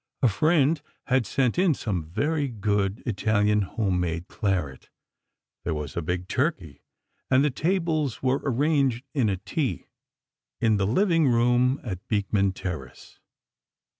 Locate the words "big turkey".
6.01-6.81